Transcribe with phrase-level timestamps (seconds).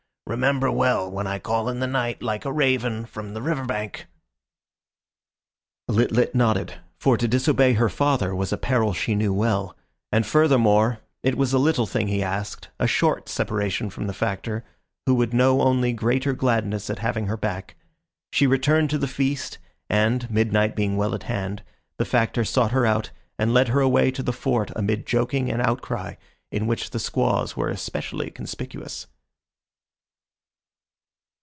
[0.27, 4.05] Remember well, when I call in the night, like a raven, from the river bank."
[5.89, 9.75] Lit lit nodded; for to disobey her father was a peril she knew well;
[10.09, 14.63] and, furthermore, it was a little thing he asked, a short separation from the Factor,
[15.05, 17.75] who would know only greater gladness at having her back.
[18.31, 19.57] She returned to the feast,
[19.89, 21.61] and, midnight being well at hand,
[21.97, 25.61] the Factor sought her out and led her away to the Fort amid joking and
[25.61, 26.13] outcry,
[26.53, 29.07] in which the squaws were especially conspicuous.